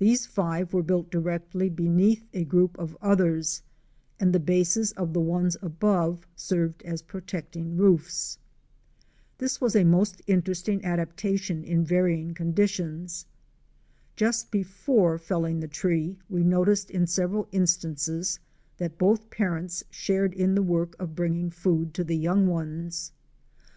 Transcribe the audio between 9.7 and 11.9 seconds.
a most interesting adaptation to